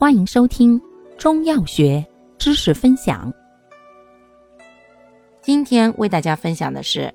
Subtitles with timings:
[0.00, 0.80] 欢迎收听
[1.18, 2.06] 中药学
[2.38, 3.34] 知识分享。
[5.40, 7.12] 今天为大家分享的是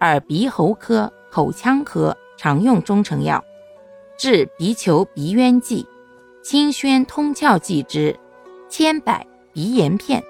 [0.00, 3.42] 耳鼻喉科、口腔科常用中成药
[4.18, 5.86] 治鼻球鼻渊剂
[6.42, 8.14] 清宣通窍剂之
[8.68, 10.22] 千百鼻炎片。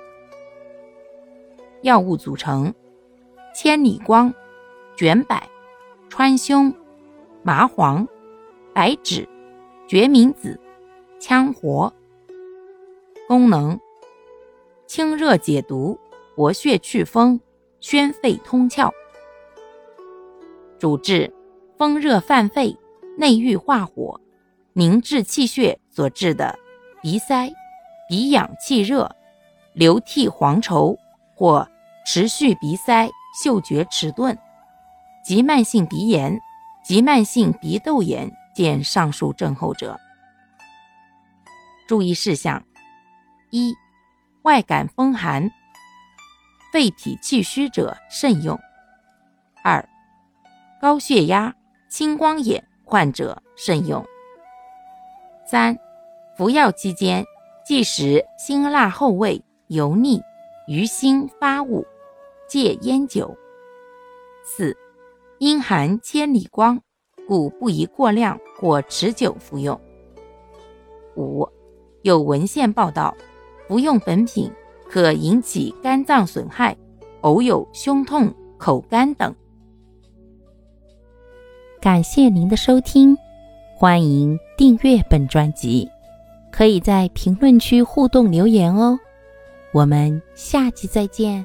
[1.82, 2.72] 药物组成：
[3.52, 4.32] 千里光、
[4.96, 5.36] 卷柏、
[6.08, 6.72] 川芎、
[7.42, 8.06] 麻黄、
[8.72, 9.28] 白芷、
[9.88, 10.60] 决明子、
[11.20, 11.92] 羌活。
[13.26, 13.78] 功能：
[14.86, 15.98] 清热解毒、
[16.34, 17.40] 活血祛风、
[17.80, 18.90] 宣肺通窍。
[20.78, 21.32] 主治：
[21.76, 22.76] 风热犯肺、
[23.16, 24.20] 内郁化火、
[24.72, 26.58] 凝滞气血所致的
[27.02, 27.50] 鼻塞、
[28.08, 29.10] 鼻痒气热、
[29.74, 30.96] 流涕黄稠。
[31.38, 31.64] 或
[32.04, 33.08] 持续鼻塞、
[33.40, 34.36] 嗅觉迟钝、
[35.24, 36.36] 急慢性鼻炎、
[36.84, 39.96] 急慢性鼻窦炎见上述症候者。
[41.88, 42.62] 注意事项：
[43.50, 43.74] 一、
[44.42, 45.50] 外感风寒、
[46.70, 48.54] 肺脾气虚者慎用；
[49.64, 49.88] 二、
[50.82, 51.54] 高血压、
[51.88, 54.04] 青光眼患者慎用；
[55.46, 55.74] 三、
[56.36, 57.24] 服药期间
[57.64, 60.20] 忌食辛辣厚味、油腻。
[60.66, 61.86] 鱼腥发物，
[62.46, 63.34] 戒烟酒。
[64.44, 64.76] 四，
[65.38, 66.78] 阴寒千里光，
[67.26, 69.80] 故不宜过量或持久服用。
[71.16, 71.48] 五，
[72.02, 73.14] 有文献报道，
[73.66, 74.50] 服用本品
[74.88, 76.76] 可引起肝脏损害，
[77.20, 79.34] 偶有胸痛、口干等。
[81.80, 83.16] 感谢您的收听，
[83.76, 85.88] 欢迎订阅本专辑，
[86.50, 88.98] 可以在评论区互动留言哦。
[89.72, 91.44] 我们下期再见。